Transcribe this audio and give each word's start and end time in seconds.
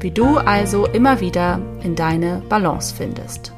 wie 0.00 0.10
du 0.10 0.36
also 0.36 0.86
immer 0.86 1.20
wieder 1.20 1.60
in 1.82 1.96
deine 1.96 2.42
Balance 2.48 2.94
findest. 2.94 3.52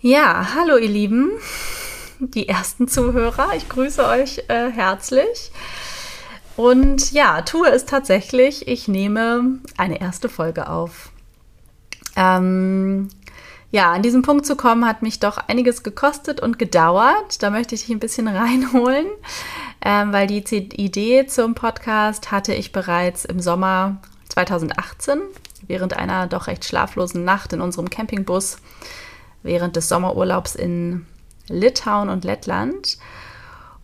Ja, 0.00 0.54
hallo 0.54 0.76
ihr 0.76 0.88
Lieben, 0.88 1.32
die 2.20 2.48
ersten 2.48 2.86
Zuhörer, 2.88 3.48
ich 3.56 3.68
grüße 3.68 4.06
euch 4.06 4.44
äh, 4.48 4.70
herzlich. 4.70 5.50
Und 6.56 7.12
ja, 7.12 7.42
tue 7.42 7.68
es 7.68 7.86
tatsächlich, 7.86 8.68
ich 8.68 8.88
nehme 8.88 9.58
eine 9.76 10.00
erste 10.00 10.28
Folge 10.28 10.68
auf. 10.68 11.10
Ähm, 12.14 13.08
ja, 13.70 13.92
an 13.92 14.02
diesen 14.02 14.22
Punkt 14.22 14.46
zu 14.46 14.56
kommen, 14.56 14.86
hat 14.86 15.02
mich 15.02 15.20
doch 15.20 15.36
einiges 15.36 15.82
gekostet 15.82 16.40
und 16.40 16.58
gedauert. 16.58 17.42
Da 17.42 17.50
möchte 17.50 17.74
ich 17.74 17.82
dich 17.82 17.90
ein 17.90 18.00
bisschen 18.00 18.28
reinholen, 18.28 19.06
ähm, 19.88 20.12
weil 20.12 20.26
die 20.26 20.40
Idee 20.40 21.26
zum 21.26 21.54
Podcast 21.54 22.32
hatte 22.32 22.52
ich 22.52 22.72
bereits 22.72 23.24
im 23.24 23.38
Sommer 23.38 23.98
2018, 24.30 25.20
während 25.68 25.96
einer 25.96 26.26
doch 26.26 26.48
recht 26.48 26.64
schlaflosen 26.64 27.22
Nacht 27.22 27.52
in 27.52 27.60
unserem 27.60 27.88
Campingbus, 27.88 28.56
während 29.44 29.76
des 29.76 29.88
Sommerurlaubs 29.88 30.56
in 30.56 31.06
Litauen 31.48 32.08
und 32.08 32.24
Lettland. 32.24 32.98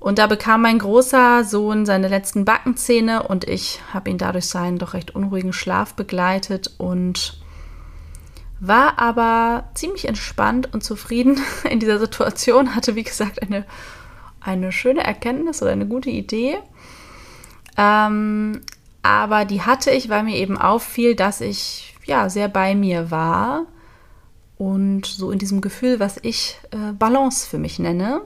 Und 0.00 0.18
da 0.18 0.26
bekam 0.26 0.62
mein 0.62 0.80
großer 0.80 1.44
Sohn 1.44 1.86
seine 1.86 2.08
letzten 2.08 2.44
Backenzähne 2.44 3.22
und 3.22 3.44
ich 3.44 3.78
habe 3.94 4.10
ihn 4.10 4.18
dadurch 4.18 4.46
seinen 4.46 4.78
doch 4.78 4.94
recht 4.94 5.14
unruhigen 5.14 5.52
Schlaf 5.52 5.94
begleitet 5.94 6.72
und 6.78 7.40
war 8.58 8.98
aber 8.98 9.70
ziemlich 9.74 10.08
entspannt 10.08 10.74
und 10.74 10.82
zufrieden 10.82 11.40
in 11.70 11.78
dieser 11.78 12.00
Situation, 12.00 12.74
hatte 12.74 12.96
wie 12.96 13.04
gesagt 13.04 13.40
eine, 13.40 13.64
eine 14.44 14.72
schöne 14.72 15.04
Erkenntnis 15.04 15.62
oder 15.62 15.72
eine 15.72 15.86
gute 15.86 16.10
Idee. 16.10 16.58
Ähm, 17.76 18.60
aber 19.02 19.44
die 19.44 19.62
hatte 19.62 19.90
ich, 19.90 20.08
weil 20.08 20.22
mir 20.22 20.36
eben 20.36 20.56
auffiel, 20.58 21.14
dass 21.14 21.40
ich 21.40 21.94
ja 22.04 22.28
sehr 22.30 22.48
bei 22.48 22.74
mir 22.74 23.10
war 23.10 23.66
und 24.58 25.06
so 25.06 25.30
in 25.30 25.38
diesem 25.38 25.60
Gefühl, 25.60 25.98
was 26.00 26.18
ich 26.22 26.58
äh, 26.70 26.92
Balance 26.92 27.46
für 27.48 27.58
mich 27.58 27.78
nenne. 27.78 28.20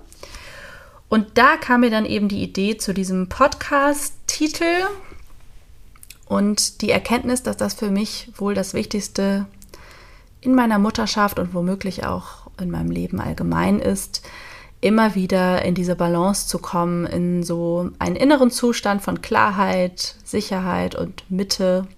Und 1.09 1.39
da 1.39 1.57
kam 1.57 1.81
mir 1.81 1.91
dann 1.91 2.05
eben 2.05 2.29
die 2.29 2.43
Idee 2.43 2.77
zu 2.77 2.93
diesem 2.93 3.29
Podcast-Titel 3.29 4.87
und 6.27 6.83
die 6.83 6.91
Erkenntnis, 6.91 7.43
dass 7.43 7.57
das 7.57 7.75
für 7.75 7.91
mich 7.91 8.33
wohl 8.37 8.55
das 8.55 8.75
Wichtigste 8.75 9.47
in 10.41 10.55
meiner 10.55 10.79
Mutterschaft 10.79 11.39
und 11.39 11.55
womöglich 11.55 12.05
auch 12.05 12.51
in 12.61 12.71
meinem 12.71 12.91
Leben 12.91 13.21
allgemein 13.21 13.79
ist, 13.79 14.23
immer 14.87 15.17
wieder 15.17 15.63
in 15.65 15.75
diese 15.75 15.97
Balance 15.97 16.47
zu 16.47 16.61
kommen, 16.61 17.07
in 17.07 17.43
so 17.43 17.91
einen 17.99 18.15
inneren 18.15 18.53
Zustand 18.53 19.03
von 19.03 19.21
Klarheit, 19.21 20.15
Sicherheit 20.23 20.95
und 20.95 21.29
Mitte. 21.29 21.89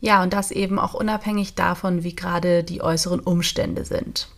Ja, 0.00 0.20
und 0.20 0.32
das 0.32 0.50
eben 0.50 0.80
auch 0.80 0.94
unabhängig 0.94 1.54
davon, 1.54 2.02
wie 2.02 2.16
gerade 2.16 2.64
die 2.64 2.82
äußeren 2.82 3.20
Umstände 3.20 3.84
sind. 3.84 4.28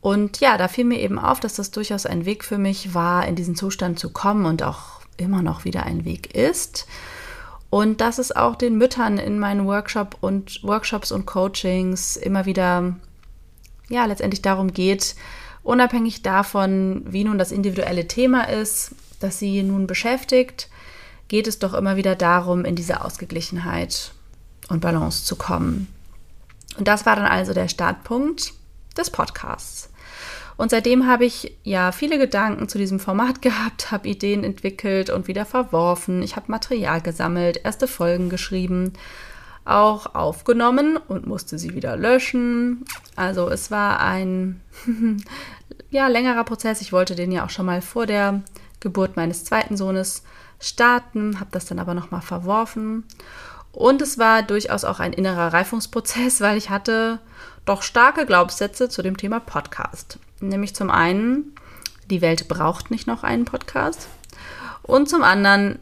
Und 0.00 0.40
ja, 0.40 0.58
da 0.58 0.66
fiel 0.66 0.84
mir 0.84 0.98
eben 0.98 1.20
auf, 1.20 1.38
dass 1.38 1.54
das 1.54 1.70
durchaus 1.70 2.06
ein 2.06 2.24
Weg 2.24 2.42
für 2.44 2.58
mich 2.58 2.92
war, 2.92 3.24
in 3.24 3.36
diesen 3.36 3.54
Zustand 3.54 4.00
zu 4.00 4.10
kommen 4.10 4.44
und 4.44 4.64
auch 4.64 5.00
immer 5.16 5.42
noch 5.42 5.64
wieder 5.64 5.84
ein 5.84 6.04
Weg 6.04 6.34
ist. 6.34 6.88
Und 7.70 8.00
dass 8.00 8.18
es 8.18 8.34
auch 8.34 8.56
den 8.56 8.76
Müttern 8.78 9.16
in 9.18 9.38
meinen 9.38 9.64
Workshop 9.64 10.16
und 10.20 10.64
Workshops 10.64 11.12
und 11.12 11.24
Coachings 11.24 12.16
immer 12.16 12.46
wieder 12.46 12.96
ja 13.88 14.06
letztendlich 14.06 14.42
darum 14.42 14.72
geht, 14.72 15.14
unabhängig 15.62 16.22
davon, 16.22 17.02
wie 17.06 17.24
nun 17.24 17.38
das 17.38 17.52
individuelle 17.52 18.08
Thema 18.08 18.48
ist, 18.48 18.94
das 19.20 19.38
sie 19.38 19.62
nun 19.62 19.86
beschäftigt, 19.86 20.68
geht 21.28 21.46
es 21.46 21.58
doch 21.58 21.74
immer 21.74 21.96
wieder 21.96 22.16
darum, 22.16 22.64
in 22.64 22.74
diese 22.74 23.04
Ausgeglichenheit 23.04 24.12
und 24.68 24.80
Balance 24.80 25.24
zu 25.24 25.36
kommen. 25.36 25.88
Und 26.76 26.88
das 26.88 27.06
war 27.06 27.16
dann 27.16 27.26
also 27.26 27.52
der 27.52 27.68
Startpunkt 27.68 28.52
des 28.96 29.10
Podcasts. 29.10 29.90
Und 30.56 30.70
seitdem 30.70 31.06
habe 31.06 31.24
ich 31.24 31.56
ja 31.62 31.90
viele 31.90 32.18
Gedanken 32.18 32.68
zu 32.68 32.78
diesem 32.78 33.00
Format 33.00 33.42
gehabt, 33.42 33.90
habe 33.90 34.08
Ideen 34.08 34.44
entwickelt 34.44 35.10
und 35.10 35.28
wieder 35.28 35.46
verworfen. 35.46 36.22
Ich 36.22 36.36
habe 36.36 36.50
Material 36.50 37.00
gesammelt, 37.00 37.60
erste 37.64 37.88
Folgen 37.88 38.28
geschrieben, 38.28 38.92
auch 39.70 40.14
aufgenommen 40.14 40.96
und 40.96 41.26
musste 41.26 41.58
sie 41.58 41.74
wieder 41.74 41.96
löschen. 41.96 42.84
Also 43.16 43.48
es 43.48 43.70
war 43.70 44.00
ein 44.00 44.60
ja, 45.90 46.08
längerer 46.08 46.44
Prozess. 46.44 46.80
Ich 46.80 46.92
wollte 46.92 47.14
den 47.14 47.32
ja 47.32 47.44
auch 47.44 47.50
schon 47.50 47.66
mal 47.66 47.82
vor 47.82 48.06
der 48.06 48.42
Geburt 48.80 49.16
meines 49.16 49.44
zweiten 49.44 49.76
Sohnes 49.76 50.22
starten, 50.58 51.40
habe 51.40 51.50
das 51.52 51.66
dann 51.66 51.78
aber 51.78 51.94
nochmal 51.94 52.22
verworfen. 52.22 53.04
Und 53.72 54.02
es 54.02 54.18
war 54.18 54.42
durchaus 54.42 54.84
auch 54.84 55.00
ein 55.00 55.12
innerer 55.12 55.52
Reifungsprozess, 55.52 56.40
weil 56.40 56.56
ich 56.56 56.70
hatte 56.70 57.20
doch 57.64 57.82
starke 57.82 58.26
Glaubenssätze 58.26 58.88
zu 58.88 59.02
dem 59.02 59.16
Thema 59.16 59.38
Podcast. 59.38 60.18
Nämlich 60.40 60.74
zum 60.74 60.90
einen, 60.90 61.54
die 62.10 62.20
Welt 62.20 62.48
braucht 62.48 62.90
nicht 62.90 63.06
noch 63.06 63.22
einen 63.22 63.44
Podcast. 63.44 64.08
Und 64.82 65.08
zum 65.08 65.22
anderen, 65.22 65.78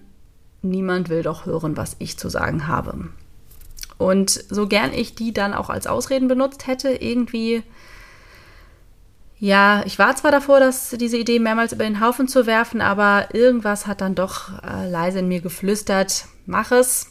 niemand 0.61 1.09
will 1.09 1.23
doch 1.23 1.47
hören, 1.47 1.77
was 1.77 1.97
ich 1.99 2.19
zu 2.19 2.29
sagen 2.29 2.67
habe. 2.67 3.09
Und 3.99 4.31
so 4.31 4.69
gern 4.69 4.93
ich 4.93 5.17
die 5.17 5.35
dann 5.35 5.53
auch 5.53 5.71
als 5.71 5.87
Ausreden 5.89 6.29
benutzt 6.29 6.67
hätte, 6.69 6.91
irgendwie, 6.91 7.65
ja, 9.39 9.83
ich 9.85 9.99
war 9.99 10.15
zwar 10.15 10.31
davor, 10.31 10.61
dass 10.61 10.91
diese 10.91 11.19
Idee 11.19 11.41
mehrmals 11.41 11.73
über 11.73 11.85
den 11.85 12.01
Haufen 12.01 12.29
zu 12.29 12.47
werfen, 12.47 12.81
aber 12.81 13.35
irgendwas 13.35 13.89
hat 13.89 14.01
dann 14.01 14.15
doch 14.15 14.63
äh, 14.63 14.89
leise 14.89 15.19
in 15.19 15.29
mir 15.29 15.41
geflüstert, 15.41 16.27
mach 16.47 16.71
es, 16.71 17.11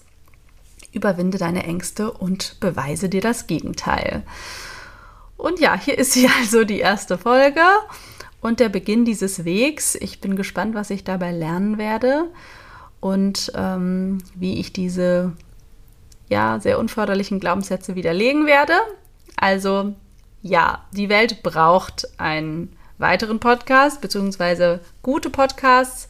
überwinde 0.94 1.38
deine 1.38 1.64
Ängste 1.64 2.12
und 2.12 2.59
beweise 2.62 3.09
dir 3.09 3.22
das 3.22 3.48
Gegenteil. 3.48 4.24
Und 5.36 5.59
ja, 5.59 5.78
hier 5.78 5.98
ist 5.98 6.14
sie 6.14 6.30
also 6.40 6.64
die 6.64 6.80
erste 6.80 7.18
Folge 7.18 7.62
und 8.40 8.59
der 8.62 8.69
Beginn 8.69 9.04
dieses 9.04 9.44
Wegs. 9.44 9.96
Ich 9.96 10.22
bin 10.22 10.36
gespannt, 10.36 10.74
was 10.74 10.90
ich 10.90 11.04
dabei 11.04 11.31
lernen 11.31 11.78
werde 11.78 12.25
und 13.00 13.52
ähm, 13.56 14.19
wie 14.36 14.59
ich 14.59 14.74
diese 14.74 15.34
ja 16.30 16.60
sehr 16.60 16.80
unförderlichen 16.80 17.40
Glaubenssätze 17.40 17.96
widerlegen 17.96 18.46
werde. 18.46 18.74
Also 19.36 19.94
ja, 20.42 20.86
die 20.92 21.10
Welt 21.10 21.44
braucht 21.44 22.07
einen 22.19 22.75
weiteren 22.98 23.40
Podcast 23.40 24.01
beziehungsweise 24.01 24.80
gute 25.04 25.30
Podcasts 25.30 26.07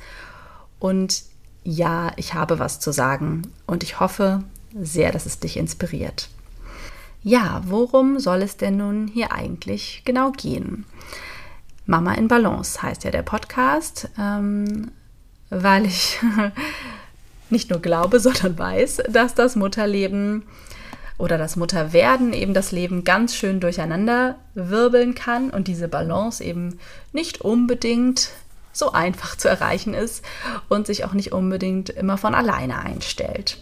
und 0.79 1.23
ja, 1.63 2.11
ich 2.15 2.33
habe 2.33 2.59
was 2.59 2.79
zu 2.79 2.91
sagen 2.91 3.41
und 3.65 3.83
ich 3.83 3.99
hoffe 3.99 4.43
sehr, 4.73 5.11
dass 5.11 5.25
es 5.25 5.39
dich 5.39 5.57
inspiriert. 5.57 6.29
Ja, 7.23 7.61
worum 7.65 8.19
soll 8.19 8.41
es 8.41 8.55
denn 8.55 8.77
nun 8.77 9.07
hier 9.07 9.33
eigentlich 9.33 10.03
genau 10.05 10.31
gehen? 10.31 10.85
Mama 11.85 12.13
in 12.13 12.27
Balance 12.27 12.81
heißt 12.81 13.03
ja 13.03 13.11
der 13.11 13.23
Podcast, 13.23 14.09
ähm, 14.17 14.91
weil 15.49 15.85
ich 15.85 16.19
nicht 17.51 17.69
nur 17.69 17.81
glaube, 17.81 18.19
sondern 18.21 18.57
weiß, 18.57 19.03
dass 19.09 19.35
das 19.35 19.55
Mutterleben 19.55 20.43
oder 21.17 21.37
das 21.37 21.55
Mutterwerden 21.55 22.33
eben 22.33 22.53
das 22.53 22.71
Leben 22.71 23.03
ganz 23.03 23.35
schön 23.35 23.59
durcheinander 23.59 24.35
wirbeln 24.53 25.15
kann 25.15 25.49
und 25.49 25.67
diese 25.67 25.87
Balance 25.87 26.43
eben 26.43 26.79
nicht 27.11 27.41
unbedingt 27.41 28.29
so 28.71 28.91
einfach 28.91 29.35
zu 29.35 29.47
erreichen 29.47 29.95
ist 29.95 30.23
und 30.69 30.85
sich 30.85 31.03
auch 31.03 31.13
nicht 31.13 31.31
unbedingt 31.31 31.89
immer 31.89 32.17
von 32.17 32.35
alleine 32.35 32.79
einstellt. 32.79 33.57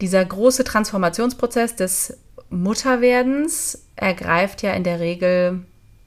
Dieser 0.00 0.24
große 0.24 0.64
Transformationsprozess 0.64 1.76
des 1.76 2.18
Mutterwerdens 2.50 3.84
ergreift 3.94 4.62
ja 4.62 4.72
in 4.72 4.82
der 4.82 4.98
Regel 4.98 5.62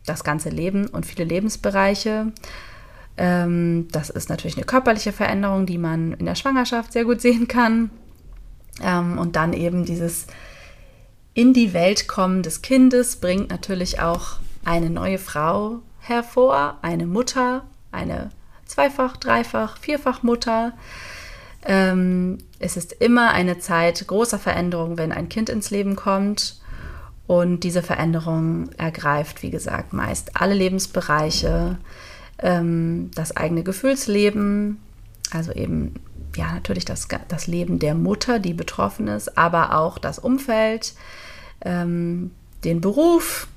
das 0.06 0.24
ganze 0.24 0.50
Leben 0.50 0.88
und 0.88 1.06
viele 1.06 1.24
Lebensbereiche. 1.24 2.34
Ähm, 3.18 3.88
das 3.92 4.10
ist 4.10 4.30
natürlich 4.30 4.58
eine 4.58 4.66
körperliche 4.66 5.14
Veränderung, 5.14 5.66
die 5.66 5.78
man 5.78 6.14
in 6.14 6.26
der 6.26 6.36
Schwangerschaft 6.36 6.94
sehr 6.94 7.06
gut 7.06 7.22
sehen 7.22 7.48
kann. 7.48 7.90
Ähm, 8.82 9.18
und 9.18 9.36
dann 9.36 9.54
eben 9.54 9.86
dieses 9.86 10.28
in 11.34 11.54
die 11.54 11.74
Welt 11.74 12.08
kommen 12.08 12.44
des 12.44 12.62
Kindes 12.62 13.18
bringt 13.18 13.50
natürlich 13.50 14.00
auch 14.00 14.40
eine 14.64 14.90
neue 14.90 15.18
Frau 15.18 15.80
hervor, 16.00 16.78
eine 16.82 17.06
Mutter, 17.06 17.66
eine 17.92 18.30
Zweifach-, 18.66 19.18
Dreifach-, 19.18 19.78
Vierfach-Mutter. 19.78 20.74
Ähm, 21.66 22.38
es 22.60 22.78
ist 22.78 22.94
immer 22.94 23.32
eine 23.32 23.60
Zeit 23.60 24.08
großer 24.08 24.40
Veränderung, 24.40 24.98
wenn 24.98 25.12
ein 25.12 25.30
Kind 25.30 25.50
ins 25.50 25.72
Leben 25.72 25.96
kommt. 25.96 26.62
Und 27.28 27.62
diese 27.62 27.82
Veränderung 27.82 28.70
ergreift, 28.78 29.42
wie 29.42 29.50
gesagt, 29.50 29.94
meist 29.94 30.40
alle 30.40 30.54
Lebensbereiche, 30.54 31.78
ähm, 32.40 33.12
das 33.16 33.36
eigene 33.36 33.64
Gefühlsleben, 33.64 34.80
also 35.32 35.52
eben 35.52 35.96
ja 36.36 36.54
natürlich 36.54 36.86
das, 36.86 37.08
das 37.28 37.48
Leben 37.48 37.80
der 37.80 37.96
Mutter, 37.96 38.40
die 38.40 38.54
betroffen 38.54 39.08
ist, 39.08 39.38
aber 39.38 39.78
auch 39.78 39.98
das 39.98 40.20
Umfeld, 40.20 40.94
ähm, 41.62 42.32
den 42.64 42.82
Beruf, 42.82 43.48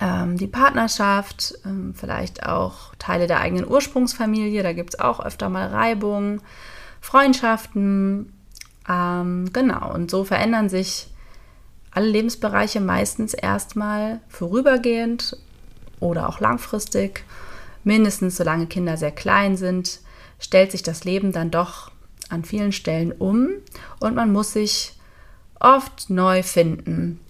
ähm, 0.00 0.36
die 0.36 0.46
Partnerschaft, 0.46 1.54
ähm, 1.64 1.94
vielleicht 1.94 2.46
auch 2.46 2.94
Teile 2.98 3.26
der 3.26 3.40
eigenen 3.40 3.66
Ursprungsfamilie, 3.66 4.62
da 4.62 4.72
gibt 4.72 4.94
es 4.94 5.00
auch 5.00 5.20
öfter 5.20 5.48
mal 5.48 5.68
Reibungen, 5.68 6.42
Freundschaften, 7.00 8.32
ähm, 8.88 9.50
genau, 9.52 9.92
und 9.92 10.10
so 10.10 10.24
verändern 10.24 10.68
sich 10.68 11.08
alle 11.92 12.08
Lebensbereiche 12.08 12.80
meistens 12.80 13.34
erstmal 13.34 14.20
vorübergehend 14.28 15.36
oder 15.98 16.28
auch 16.28 16.40
langfristig, 16.40 17.24
mindestens 17.84 18.36
solange 18.36 18.66
Kinder 18.66 18.96
sehr 18.96 19.10
klein 19.10 19.56
sind, 19.56 20.00
stellt 20.38 20.72
sich 20.72 20.82
das 20.82 21.04
Leben 21.04 21.32
dann 21.32 21.50
doch 21.50 21.90
an 22.28 22.44
vielen 22.44 22.72
Stellen 22.72 23.12
um 23.12 23.48
und 23.98 24.14
man 24.14 24.32
muss 24.32 24.52
sich 24.52 24.94
oft 25.58 26.10
neu 26.10 26.42
finden. 26.42 27.20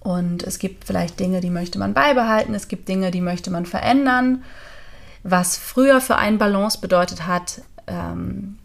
Und 0.00 0.42
es 0.44 0.58
gibt 0.58 0.84
vielleicht 0.84 1.18
Dinge, 1.18 1.40
die 1.40 1.50
möchte 1.50 1.78
man 1.78 1.94
beibehalten, 1.94 2.54
es 2.54 2.68
gibt 2.68 2.88
Dinge, 2.88 3.10
die 3.10 3.20
möchte 3.20 3.50
man 3.50 3.66
verändern. 3.66 4.44
Was 5.24 5.56
früher 5.56 6.00
für 6.00 6.16
einen 6.16 6.38
Balance 6.38 6.80
bedeutet 6.80 7.26
hat, 7.26 7.62
ähm, 7.86 8.58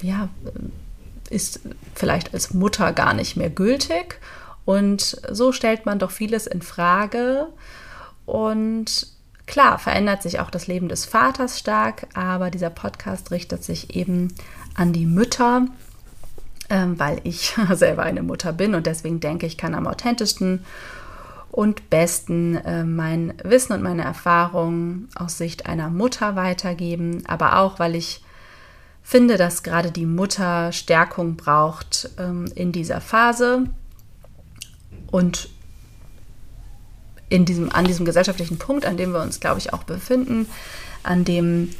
ja, 0.00 0.28
ist 1.28 1.60
vielleicht 1.94 2.32
als 2.32 2.54
Mutter 2.54 2.92
gar 2.92 3.12
nicht 3.12 3.36
mehr 3.36 3.50
gültig. 3.50 4.20
Und 4.64 5.20
so 5.30 5.52
stellt 5.52 5.84
man 5.84 5.98
doch 5.98 6.10
vieles 6.10 6.46
in 6.46 6.62
Frage. 6.62 7.48
Und 8.24 9.08
klar, 9.46 9.78
verändert 9.78 10.22
sich 10.22 10.40
auch 10.40 10.50
das 10.50 10.66
Leben 10.66 10.88
des 10.88 11.04
Vaters 11.04 11.58
stark, 11.58 12.06
aber 12.14 12.50
dieser 12.50 12.70
Podcast 12.70 13.30
richtet 13.30 13.64
sich 13.64 13.94
eben 13.94 14.34
an 14.74 14.92
die 14.92 15.06
Mütter, 15.06 15.66
ähm, 16.68 16.98
weil 16.98 17.20
ich 17.24 17.54
selber 17.72 18.02
eine 18.02 18.22
Mutter 18.22 18.52
bin 18.52 18.74
und 18.74 18.86
deswegen 18.86 19.20
denke 19.20 19.46
ich, 19.46 19.56
kann 19.56 19.74
am 19.74 19.86
authentischsten 19.86 20.64
und 21.50 21.88
besten 21.88 22.56
äh, 22.56 22.84
mein 22.84 23.34
Wissen 23.42 23.72
und 23.72 23.82
meine 23.82 24.04
Erfahrungen 24.04 25.08
aus 25.14 25.38
Sicht 25.38 25.66
einer 25.66 25.88
Mutter 25.88 26.36
weitergeben, 26.36 27.22
aber 27.26 27.58
auch, 27.58 27.78
weil 27.78 27.94
ich 27.94 28.22
finde, 29.02 29.36
dass 29.36 29.62
gerade 29.62 29.92
die 29.92 30.04
Mutter 30.04 30.72
Stärkung 30.72 31.36
braucht 31.36 32.10
ähm, 32.18 32.46
in 32.56 32.72
dieser 32.72 33.00
Phase. 33.00 33.70
Und 35.12 35.48
in 37.28 37.44
diesem, 37.44 37.72
an 37.72 37.84
diesem 37.84 38.06
gesellschaftlichen 38.06 38.58
Punkt, 38.58 38.86
an 38.86 38.96
dem 38.96 39.12
wir 39.12 39.20
uns, 39.20 39.40
glaube 39.40 39.58
ich, 39.58 39.72
auch 39.72 39.82
befinden, 39.82 40.46
an 41.02 41.24
dem 41.24 41.70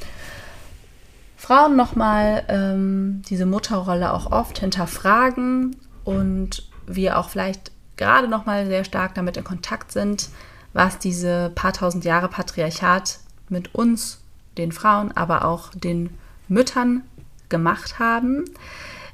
Frauen 1.37 1.77
nochmal 1.77 2.45
ähm, 2.49 3.23
diese 3.29 3.47
Mutterrolle 3.47 4.13
auch 4.13 4.33
oft 4.33 4.59
hinterfragen 4.59 5.77
und 6.05 6.69
wir 6.87 7.19
auch 7.19 7.29
vielleicht 7.29 7.71
gerade 7.97 8.29
nochmal 8.29 8.67
sehr 8.67 8.85
stark 8.85 9.15
damit 9.15 9.37
in 9.37 9.45
Kontakt 9.45 9.93
sind, 9.93 10.29
was 10.73 10.99
diese 10.99 11.51
paar 11.55 11.73
tausend 11.73 12.05
Jahre 12.05 12.29
Patriarchat 12.29 13.19
mit 13.49 13.75
uns, 13.75 14.21
den 14.59 14.73
Frauen, 14.73 15.13
aber 15.13 15.45
auch 15.45 15.71
den 15.75 16.11
Müttern 16.49 17.03
gemacht 17.49 17.99
haben. 17.99 18.45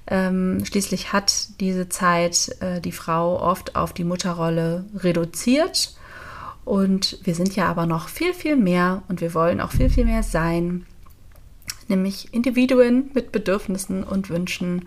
Ähm, 0.07 0.65
schließlich 0.65 1.13
hat 1.13 1.61
diese 1.61 1.89
Zeit 1.89 2.57
äh, 2.61 2.81
die 2.81 2.93
Frau 2.93 3.41
oft 3.41 3.77
auf 3.77 3.93
die 3.93 4.05
Mutterrolle 4.05 4.85
reduziert. 4.97 5.95
Und 6.65 7.19
wir 7.25 7.35
sind 7.35 7.57
ja 7.57 7.67
aber 7.67 7.87
noch 7.87 8.09
viel, 8.09 8.35
viel 8.35 8.57
mehr 8.57 9.03
und 9.09 9.21
wir 9.21 9.35
wollen 9.35 9.61
auch 9.61 9.73
viel, 9.73 9.91
viel 9.91 10.05
mehr 10.05 10.23
sein, 10.23 10.87
nämlich 11.89 12.33
Individuen 12.33 13.11
mit 13.15 13.33
Bedürfnissen 13.33 14.05
und 14.05 14.31
Wünschen 14.31 14.87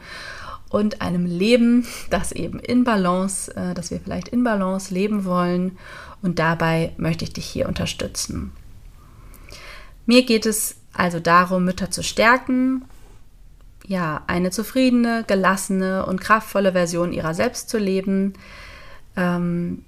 und 0.69 1.01
einem 1.01 1.25
Leben, 1.25 1.85
das 2.09 2.31
eben 2.31 2.59
in 2.59 2.83
Balance, 2.83 3.55
äh, 3.55 3.73
dass 3.73 3.91
wir 3.91 3.99
vielleicht 3.99 4.29
in 4.29 4.43
Balance 4.43 4.93
leben 4.93 5.25
wollen. 5.25 5.77
Und 6.21 6.39
dabei 6.39 6.93
möchte 6.97 7.23
ich 7.23 7.33
dich 7.33 7.45
hier 7.45 7.67
unterstützen. 7.67 8.51
Mir 10.05 10.25
geht 10.25 10.45
es 10.45 10.77
also 10.93 11.19
darum, 11.19 11.65
Mütter 11.65 11.91
zu 11.91 12.03
stärken 12.03 12.85
ja, 13.87 14.23
eine 14.27 14.51
zufriedene, 14.51 15.23
gelassene 15.27 16.05
und 16.05 16.21
kraftvolle 16.21 16.71
Version 16.71 17.13
ihrer 17.13 17.33
selbst 17.33 17.69
zu 17.69 17.77
leben, 17.77 18.33
ähm, 19.15 19.83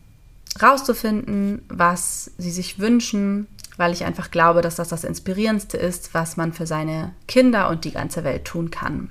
rauszufinden, 0.61 1.61
was 1.69 2.31
sie 2.37 2.51
sich 2.51 2.79
wünschen, 2.79 3.47
weil 3.77 3.93
ich 3.93 4.05
einfach 4.05 4.31
glaube, 4.31 4.61
dass 4.61 4.75
das 4.75 4.89
das 4.89 5.03
Inspirierendste 5.03 5.77
ist, 5.77 6.13
was 6.13 6.35
man 6.35 6.53
für 6.53 6.65
seine 6.65 7.13
Kinder 7.27 7.69
und 7.69 7.85
die 7.85 7.91
ganze 7.91 8.23
Welt 8.23 8.45
tun 8.45 8.71
kann. 8.71 9.09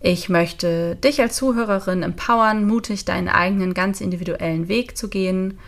Ich 0.00 0.28
möchte 0.28 0.94
dich 0.96 1.20
als 1.20 1.36
Zuhörerin 1.36 2.02
empowern, 2.02 2.66
mutig 2.66 3.06
deinen 3.06 3.28
eigenen 3.28 3.74
ganz 3.74 4.00
individuellen 4.00 4.68
Weg 4.68 4.96
zu 4.96 5.08
gehen. 5.08 5.58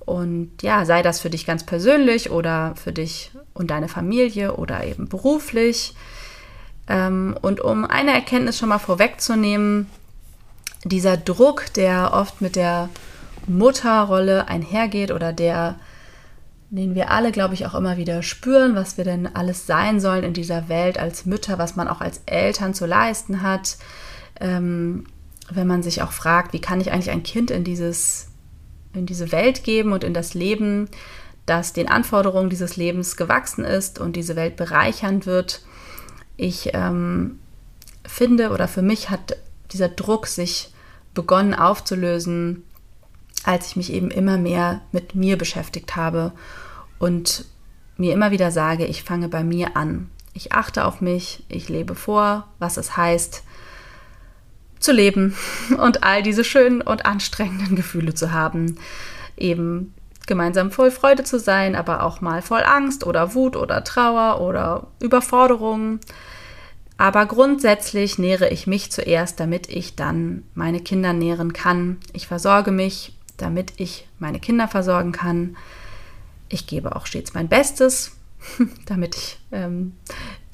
Und 0.00 0.62
ja, 0.62 0.84
sei 0.84 1.02
das 1.02 1.20
für 1.20 1.30
dich 1.30 1.46
ganz 1.46 1.64
persönlich 1.64 2.30
oder 2.30 2.74
für 2.76 2.92
dich 2.92 3.32
und 3.54 3.70
deine 3.70 3.88
Familie 3.88 4.54
oder 4.54 4.84
eben 4.84 5.08
beruflich. 5.08 5.94
Ähm, 6.88 7.36
und 7.40 7.60
um 7.60 7.84
eine 7.84 8.12
Erkenntnis 8.12 8.58
schon 8.58 8.68
mal 8.68 8.78
vorwegzunehmen, 8.78 9.86
dieser 10.84 11.16
Druck, 11.16 11.72
der 11.74 12.12
oft 12.12 12.40
mit 12.40 12.56
der 12.56 12.90
Mutterrolle 13.46 14.48
einhergeht 14.48 15.10
oder 15.10 15.32
der, 15.32 15.76
den 16.70 16.94
wir 16.94 17.10
alle, 17.10 17.32
glaube 17.32 17.54
ich, 17.54 17.66
auch 17.66 17.74
immer 17.74 17.96
wieder 17.96 18.22
spüren, 18.22 18.74
was 18.74 18.96
wir 18.96 19.04
denn 19.04 19.34
alles 19.34 19.66
sein 19.66 20.00
sollen 20.00 20.24
in 20.24 20.34
dieser 20.34 20.68
Welt 20.68 20.98
als 20.98 21.26
Mütter, 21.26 21.58
was 21.58 21.76
man 21.76 21.88
auch 21.88 22.00
als 22.00 22.22
Eltern 22.26 22.74
zu 22.74 22.86
leisten 22.86 23.42
hat. 23.42 23.76
Ähm, 24.40 25.06
wenn 25.50 25.66
man 25.66 25.82
sich 25.82 26.02
auch 26.02 26.12
fragt, 26.12 26.52
wie 26.52 26.60
kann 26.60 26.80
ich 26.80 26.92
eigentlich 26.92 27.10
ein 27.10 27.24
Kind 27.24 27.50
in, 27.50 27.64
dieses, 27.64 28.28
in 28.94 29.06
diese 29.06 29.32
Welt 29.32 29.64
geben 29.64 29.92
und 29.92 30.04
in 30.04 30.14
das 30.14 30.34
Leben, 30.34 30.88
das 31.46 31.72
den 31.72 31.88
Anforderungen 31.88 32.50
dieses 32.50 32.76
Lebens 32.76 33.16
gewachsen 33.16 33.64
ist 33.64 33.98
und 33.98 34.14
diese 34.14 34.36
Welt 34.36 34.56
bereichern 34.56 35.26
wird. 35.26 35.62
Ich 36.36 36.70
ähm, 36.74 37.40
finde 38.06 38.50
oder 38.50 38.68
für 38.68 38.82
mich 38.82 39.10
hat 39.10 39.36
dieser 39.72 39.88
Druck 39.88 40.26
sich 40.26 40.72
begonnen 41.14 41.54
aufzulösen, 41.54 42.62
als 43.44 43.68
ich 43.68 43.76
mich 43.76 43.92
eben 43.92 44.10
immer 44.10 44.38
mehr 44.38 44.82
mit 44.92 45.14
mir 45.14 45.38
beschäftigt 45.38 45.96
habe 45.96 46.32
und 46.98 47.44
mir 47.96 48.12
immer 48.12 48.30
wieder 48.30 48.50
sage, 48.50 48.86
ich 48.86 49.02
fange 49.02 49.28
bei 49.28 49.44
mir 49.44 49.76
an. 49.76 50.10
Ich 50.32 50.52
achte 50.52 50.84
auf 50.84 51.00
mich, 51.00 51.44
ich 51.48 51.68
lebe 51.68 51.94
vor, 51.94 52.48
was 52.58 52.76
es 52.76 52.96
heißt, 52.96 53.42
zu 54.78 54.92
leben 54.92 55.36
und 55.78 56.02
all 56.02 56.22
diese 56.22 56.44
schönen 56.44 56.80
und 56.80 57.06
anstrengenden 57.06 57.76
Gefühle 57.76 58.14
zu 58.14 58.32
haben. 58.32 58.78
Eben 59.36 59.94
gemeinsam 60.26 60.70
voll 60.70 60.90
Freude 60.90 61.24
zu 61.24 61.38
sein, 61.38 61.74
aber 61.74 62.02
auch 62.02 62.20
mal 62.20 62.42
voll 62.42 62.62
Angst 62.62 63.04
oder 63.04 63.34
Wut 63.34 63.56
oder 63.56 63.84
Trauer 63.84 64.40
oder 64.40 64.86
Überforderung. 65.00 66.00
Aber 66.96 67.26
grundsätzlich 67.26 68.18
nähere 68.18 68.50
ich 68.50 68.66
mich 68.66 68.92
zuerst, 68.92 69.40
damit 69.40 69.68
ich 69.68 69.96
dann 69.96 70.42
meine 70.54 70.80
Kinder 70.80 71.14
nähren 71.14 71.52
kann. 71.52 71.96
Ich 72.12 72.26
versorge 72.26 72.70
mich, 72.70 73.14
damit 73.42 73.72
ich 73.76 74.06
meine 74.18 74.40
Kinder 74.40 74.68
versorgen 74.68 75.12
kann. 75.12 75.56
Ich 76.48 76.66
gebe 76.66 76.96
auch 76.96 77.06
stets 77.06 77.34
mein 77.34 77.48
Bestes, 77.48 78.16
damit 78.86 79.16
ich 79.16 79.38
ähm, 79.52 79.94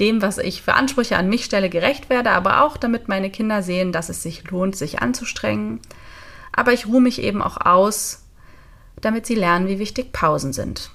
dem, 0.00 0.22
was 0.22 0.38
ich 0.38 0.62
für 0.62 0.74
Ansprüche 0.74 1.16
an 1.16 1.28
mich 1.28 1.44
stelle, 1.44 1.70
gerecht 1.70 2.10
werde, 2.10 2.30
aber 2.30 2.62
auch 2.62 2.76
damit 2.76 3.08
meine 3.08 3.30
Kinder 3.30 3.62
sehen, 3.62 3.92
dass 3.92 4.08
es 4.08 4.22
sich 4.22 4.48
lohnt, 4.50 4.76
sich 4.76 5.00
anzustrengen. 5.00 5.80
Aber 6.52 6.72
ich 6.72 6.86
ruhe 6.86 7.00
mich 7.00 7.20
eben 7.20 7.42
auch 7.42 7.58
aus, 7.58 8.24
damit 9.00 9.26
sie 9.26 9.34
lernen, 9.34 9.68
wie 9.68 9.78
wichtig 9.78 10.12
Pausen 10.12 10.52
sind. 10.52 10.90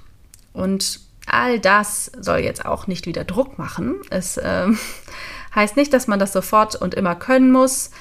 Und 0.53 0.99
all 1.27 1.59
das 1.59 2.11
soll 2.19 2.39
jetzt 2.39 2.65
auch 2.65 2.87
nicht 2.87 3.05
wieder 3.05 3.23
Druck 3.23 3.57
machen. 3.57 3.95
Es 4.09 4.39
ähm, 4.43 4.77
Heißt 5.53 5.75
nicht, 5.75 5.93
dass 5.93 6.07
man 6.07 6.19
das 6.19 6.33
sofort 6.33 6.75
und 6.75 6.93
immer 6.93 7.15
können 7.15 7.51
muss. 7.51 7.91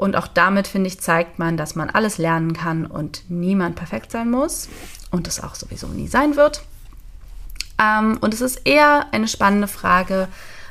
Und 0.00 0.16
auch 0.16 0.28
damit, 0.28 0.66
finde 0.66 0.88
ich, 0.88 0.98
zeigt 0.98 1.38
man, 1.38 1.58
dass 1.58 1.74
man 1.74 1.90
alles 1.90 2.16
lernen 2.16 2.54
kann 2.54 2.86
und 2.86 3.24
niemand 3.28 3.76
perfekt 3.76 4.10
sein 4.10 4.30
muss 4.30 4.66
und 5.10 5.28
es 5.28 5.42
auch 5.42 5.54
sowieso 5.54 5.88
nie 5.88 6.08
sein 6.08 6.36
wird. 6.36 6.62
Ähm, 7.78 8.16
und 8.22 8.32
es 8.32 8.40
ist 8.40 8.62
eher 8.64 9.08
eine 9.12 9.28
spannende 9.28 9.68
Frage, 9.68 10.28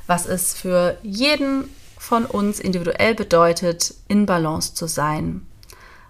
was 0.07 0.25
es 0.25 0.55
für 0.55 0.97
jeden 1.03 1.69
von 1.99 2.25
uns 2.25 2.59
individuell 2.59 3.13
bedeutet, 3.13 3.93
in 4.07 4.25
Balance 4.25 4.73
zu 4.73 4.87
sein. 4.87 5.45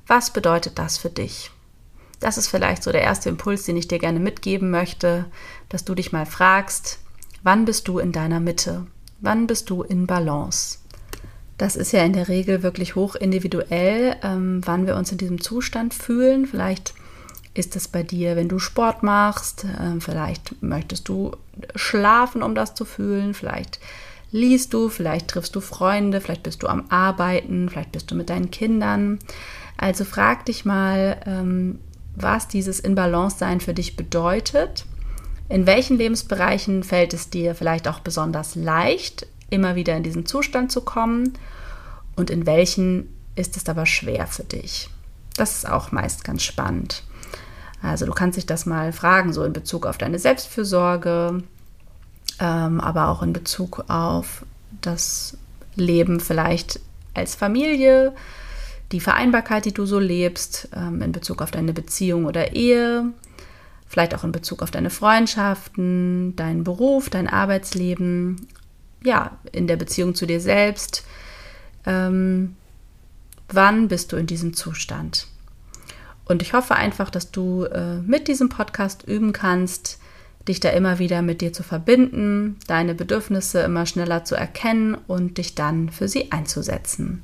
Was 0.07 0.31
bedeutet 0.31 0.79
das 0.79 0.97
für 0.97 1.09
dich? 1.09 1.51
Das 2.21 2.38
ist 2.38 2.47
vielleicht 2.47 2.83
so 2.83 2.93
der 2.93 3.01
erste 3.01 3.27
Impuls, 3.27 3.65
den 3.65 3.75
ich 3.75 3.89
dir 3.89 3.99
gerne 3.99 4.21
mitgeben 4.21 4.71
möchte, 4.71 5.25
dass 5.67 5.83
du 5.83 5.93
dich 5.93 6.13
mal 6.13 6.25
fragst, 6.25 6.99
wann 7.43 7.65
bist 7.65 7.89
du 7.89 7.99
in 7.99 8.13
deiner 8.13 8.39
Mitte? 8.39 8.88
Wann 9.19 9.45
bist 9.45 9.69
du 9.69 9.83
in 9.83 10.07
Balance? 10.07 10.77
Das 11.60 11.75
ist 11.75 11.92
ja 11.92 12.04
in 12.06 12.13
der 12.13 12.30
Regel 12.30 12.63
wirklich 12.63 12.96
hoch 12.96 13.16
individuell, 13.16 14.16
ähm, 14.24 14.62
wann 14.63 14.88
wir 14.88 14.96
uns 14.96 15.12
in 15.12 15.18
diesem 15.18 15.42
Zustand 15.42 15.94
fühlen. 15.94 16.46
Vielleicht 16.46 16.94
ist 17.54 17.75
es 17.75 17.89
bei 17.89 18.01
dir, 18.01 18.38
wenn 18.38 18.48
du 18.48 18.60
Sport 18.60 19.04
machst, 19.04 19.66
äh, 19.66 20.00
vielleicht 20.00 20.63
möchtest 20.63 21.10
du 21.10 21.36
schlafen, 21.75 22.44
um 22.44 22.56
das 22.56 22.75
zu 22.75 22.86
fühlen, 22.86 23.34
vielleicht 23.34 23.80
liest 24.32 24.74
du, 24.74 24.88
vielleicht 24.88 25.28
triffst 25.28 25.54
du 25.54 25.60
Freunde, 25.60 26.22
vielleicht 26.22 26.44
bist 26.44 26.63
du 26.63 26.68
am 26.68 26.86
Arbeiten, 26.88 27.68
vielleicht 27.68 27.92
bist 27.92 28.10
du 28.10 28.16
mit 28.16 28.30
deinen 28.30 28.51
Kindern. 28.51 29.20
Also 29.75 30.06
frag 30.06 30.46
dich 30.46 30.63
mal, 30.63 31.20
ähm, 31.25 31.80
was 32.16 32.48
dieses 32.48 32.80
In-Balance-Sein 32.80 33.60
für 33.60 33.74
dich 33.74 33.98
bedeutet. 33.98 34.86
In 35.50 35.68
welchen 35.68 35.98
Lebensbereichen 35.98 36.84
fällt 36.84 37.13
es 37.13 37.30
dir 37.30 37.54
vielleicht 37.54 37.89
auch 37.89 38.00
besonders 38.00 38.56
leicht, 38.56 39.28
immer 39.50 39.75
wieder 39.75 39.96
in 39.96 40.03
diesen 40.03 40.25
Zustand 40.25 40.72
zu 40.72 40.82
kommen? 40.82 41.34
Und 42.15 42.29
in 42.29 42.46
welchen 42.46 43.13
ist 43.36 43.56
es 43.56 43.68
aber 43.70 43.86
schwer 43.86 44.27
für 44.27 44.44
dich? 44.44 44.89
Das 45.38 45.56
ist 45.56 45.70
auch 45.70 45.91
meist 45.91 46.24
ganz 46.24 46.44
spannend. 46.44 47.03
Also 47.82 48.06
du 48.06 48.12
kannst 48.12 48.38
dich 48.38 48.46
das 48.46 48.65
mal 48.65 48.91
fragen, 48.91 49.32
so 49.32 49.44
in 49.44 49.53
Bezug 49.53 49.86
auf 49.86 49.98
deine 49.98 50.20
Selbstfürsorge, 50.20 51.44
ähm, 52.39 52.82
aber 52.82 53.08
auch 53.08 53.24
in 53.24 53.32
Bezug 53.32 53.86
auf 53.88 54.46
das 54.82 55.38
Leben 55.75 56.20
vielleicht 56.20 56.79
als 57.13 57.36
Familie, 57.36 58.13
die 58.91 59.00
Vereinbarkeit, 59.00 59.65
die 59.65 59.74
du 59.74 59.86
so 59.86 60.00
lebst, 60.00 60.70
ähm, 60.75 61.01
in 61.01 61.12
Bezug 61.12 61.41
auf 61.41 61.51
deine 61.51 61.74
Beziehung 61.74 62.25
oder 62.25 62.53
Ehe, 62.53 63.06
vielleicht 63.88 64.13
auch 64.13 64.24
in 64.24 64.32
Bezug 64.32 64.62
auf 64.62 64.72
deine 64.72 64.89
Freundschaften, 64.89 66.36
deinen 66.36 66.63
Beruf, 66.63 67.10
dein 67.10 67.27
Arbeitsleben, 67.27 68.48
ja, 69.03 69.38
in 69.51 69.68
der 69.68 69.77
Beziehung 69.77 70.15
zu 70.15 70.25
dir 70.25 70.39
selbst. 70.39 71.03
Ähm, 71.86 72.56
wann 73.48 73.88
bist 73.88 74.12
du 74.12 74.18
in 74.18 74.27
diesem 74.27 74.53
Zustand? 74.53 75.27
Und 76.25 76.41
ich 76.41 76.53
hoffe 76.53 76.75
einfach, 76.75 77.10
dass 77.10 77.32
du 77.32 77.63
äh, 77.63 77.96
mit 78.01 78.27
diesem 78.27 78.50
Podcast 78.50 79.03
üben 79.03 79.34
kannst, 79.34 80.00
dich 80.48 80.60
da 80.60 80.70
immer 80.70 81.00
wieder 81.00 81.22
mit 81.22 81.41
dir 81.41 81.53
zu 81.53 81.63
verbinden, 81.63 82.58
deine 82.68 82.94
Bedürfnisse 82.94 83.62
immer 83.62 83.86
schneller 83.86 84.25
zu 84.25 84.36
erkennen 84.36 84.96
und 85.08 85.38
dich 85.38 85.56
dann 85.56 85.89
für 85.89 86.08
sie 86.08 86.32
einzusetzen 86.32 87.22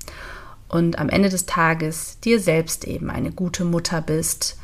und 0.68 1.00
am 1.00 1.10
Ende 1.10 1.30
des 1.30 1.46
Tages 1.46 2.20
dir 2.20 2.40
selbst 2.40 2.86
eben 2.86 3.10
eine 3.10 3.32
gute 3.32 3.66
Mutter 3.66 4.02
bist 4.02 4.58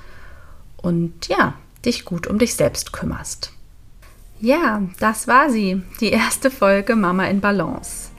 und 0.78 1.28
ja, 1.28 1.54
dich 1.86 2.06
gut 2.06 2.28
um 2.28 2.38
dich 2.38 2.56
selbst 2.56 2.94
kümmerst. 2.94 3.54
Ja, 4.44 4.82
das 5.00 5.28
war 5.28 5.52
sie, 5.52 5.84
die 6.00 6.10
erste 6.10 6.50
Folge 6.50 6.96
Mama 6.96 7.26
in 7.26 7.42
Balance. 7.42 8.10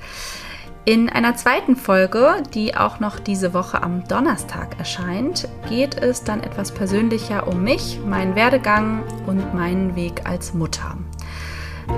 In 0.85 1.09
einer 1.09 1.35
zweiten 1.35 1.75
Folge, 1.75 2.45
die 2.55 2.76
auch 2.76 3.00
noch 3.00 3.19
diese 3.19 3.55
Woche 3.55 3.83
am 3.83 4.07
Donnerstag 4.07 4.79
erscheint, 4.79 5.49
geht 5.69 5.97
es 5.97 6.23
dann 6.23 6.41
etwas 6.45 6.71
persönlicher 6.71 7.49
um 7.49 7.64
mich, 7.64 7.99
meinen 8.07 8.37
Werdegang 8.37 9.02
und 9.26 9.52
meinen 9.52 9.97
Weg 9.97 10.23
als 10.25 10.55
Mutter. 10.55 10.97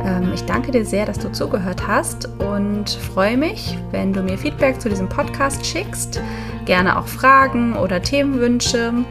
Ähm, 0.07 0.33
ich 0.33 0.45
danke 0.45 0.71
dir 0.71 0.87
sehr, 0.87 1.04
dass 1.04 1.19
du 1.19 1.31
zugehört 1.31 1.87
hast 1.87 2.26
und 2.38 2.88
freue 2.88 3.37
mich, 3.37 3.76
wenn 3.90 4.14
du 4.14 4.23
mir 4.23 4.38
Feedback 4.38 4.81
zu 4.81 4.88
diesem 4.88 5.09
Podcast 5.09 5.66
schickst. 5.66 6.23
Gerne 6.64 6.99
auch 6.99 7.09
Fragen 7.09 7.75
oder 7.75 8.00
Themenwünsche. 8.00 9.04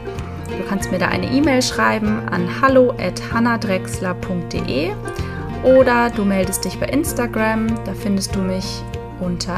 Du 0.56 0.62
kannst 0.68 0.90
mir 0.90 0.98
da 0.98 1.06
eine 1.08 1.26
E-Mail 1.26 1.62
schreiben 1.62 2.22
an 2.30 2.48
hallo@hannadrexler.de 2.60 4.90
oder 5.62 6.10
du 6.10 6.24
meldest 6.24 6.64
dich 6.64 6.76
bei 6.78 6.86
Instagram. 6.86 7.68
Da 7.84 7.94
findest 7.94 8.34
du 8.34 8.40
mich 8.40 8.82
unter 9.20 9.56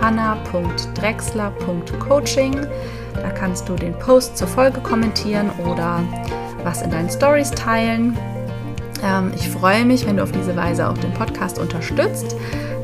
hanna.drexler.coaching. 0.00 2.66
Da 3.14 3.30
kannst 3.30 3.68
du 3.68 3.74
den 3.74 3.98
Post 3.98 4.36
zur 4.36 4.48
Folge 4.48 4.80
kommentieren 4.80 5.50
oder 5.66 6.02
was 6.62 6.82
in 6.82 6.90
deinen 6.90 7.10
Stories 7.10 7.50
teilen. 7.50 8.16
Ähm, 9.02 9.32
ich 9.34 9.48
freue 9.48 9.84
mich, 9.84 10.06
wenn 10.06 10.16
du 10.16 10.22
auf 10.22 10.32
diese 10.32 10.56
Weise 10.56 10.88
auch 10.88 10.98
den 10.98 11.12
Podcast 11.14 11.58
unterstützt. 11.58 12.36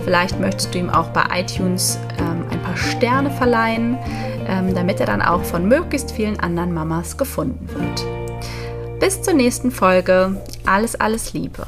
Vielleicht 0.04 0.38
möchtest 0.38 0.75
du 0.75 0.78
ihm 0.78 0.90
auch 0.90 1.08
bei 1.08 1.25
iTunes 1.34 1.99
ähm, 2.18 2.44
ein 2.50 2.62
paar 2.62 2.76
Sterne 2.76 3.30
verleihen, 3.30 3.99
damit 4.75 5.01
er 5.01 5.07
dann 5.07 5.23
auch 5.23 5.43
von 5.43 5.67
möglichst 5.67 6.13
vielen 6.13 6.41
anderen 6.41 6.73
Mamas 6.73 7.17
gefunden 7.17 7.69
wird. 7.69 9.01
Bis 9.01 9.21
zur 9.23 9.35
nächsten 9.35 9.71
Folge. 9.71 10.41
Alles, 10.65 10.95
alles 10.97 11.33
Liebe. 11.33 11.67